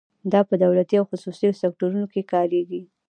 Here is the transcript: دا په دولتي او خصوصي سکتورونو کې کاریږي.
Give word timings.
دا 0.31 0.41
په 0.49 0.55
دولتي 0.63 0.95
او 0.97 1.05
خصوصي 1.09 1.49
سکتورونو 1.61 2.07
کې 2.13 2.21
کاریږي. 2.31 2.81